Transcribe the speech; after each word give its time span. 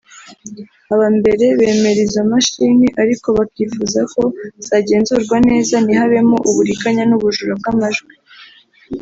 Aba 0.93 1.07
mbere 1.17 1.43
bemera 1.59 2.01
izo 2.07 2.21
mashini 2.31 2.87
ariko 3.01 3.27
bakifuza 3.37 3.99
ko 4.13 4.23
zagenzurwa 4.67 5.37
neza 5.49 5.75
ntihabemo 5.83 6.37
uburiganya 6.49 7.03
n’ubujura 7.07 7.53
bw’amajwi 7.59 8.13